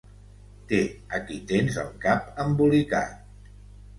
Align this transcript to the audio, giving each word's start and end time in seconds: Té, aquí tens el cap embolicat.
Té, 0.71 0.79
aquí 1.17 1.35
tens 1.51 1.77
el 1.83 1.91
cap 2.05 2.41
embolicat. 2.45 3.47